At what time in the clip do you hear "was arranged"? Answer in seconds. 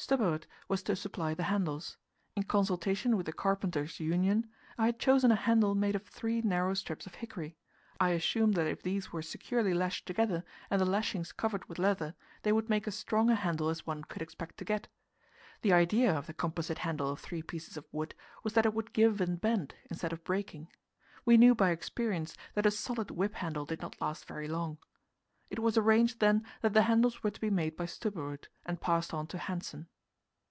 25.60-26.20